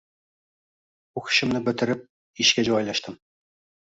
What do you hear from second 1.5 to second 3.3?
bitirib, ishga joylashdim